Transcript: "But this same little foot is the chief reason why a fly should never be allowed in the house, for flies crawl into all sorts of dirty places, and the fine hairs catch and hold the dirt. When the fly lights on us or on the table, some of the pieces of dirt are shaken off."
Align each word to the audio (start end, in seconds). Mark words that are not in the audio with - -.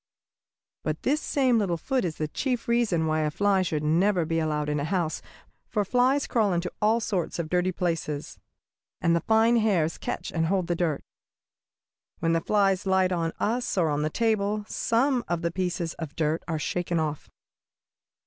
"But 0.81 1.03
this 1.03 1.21
same 1.21 1.59
little 1.59 1.77
foot 1.77 2.03
is 2.03 2.15
the 2.15 2.27
chief 2.27 2.67
reason 2.67 3.05
why 3.05 3.19
a 3.19 3.29
fly 3.29 3.61
should 3.61 3.83
never 3.83 4.25
be 4.25 4.39
allowed 4.39 4.67
in 4.67 4.77
the 4.77 4.85
house, 4.85 5.21
for 5.69 5.85
flies 5.85 6.25
crawl 6.25 6.53
into 6.53 6.71
all 6.81 6.99
sorts 6.99 7.37
of 7.37 7.49
dirty 7.51 7.71
places, 7.71 8.39
and 8.99 9.15
the 9.15 9.21
fine 9.21 9.57
hairs 9.57 9.99
catch 9.99 10.31
and 10.31 10.47
hold 10.47 10.65
the 10.65 10.75
dirt. 10.75 11.03
When 12.17 12.33
the 12.33 12.41
fly 12.41 12.75
lights 12.83 13.13
on 13.13 13.31
us 13.39 13.77
or 13.77 13.89
on 13.91 14.01
the 14.01 14.09
table, 14.09 14.65
some 14.67 15.23
of 15.27 15.43
the 15.43 15.51
pieces 15.51 15.93
of 15.99 16.15
dirt 16.15 16.41
are 16.47 16.57
shaken 16.57 16.99
off." 16.99 17.29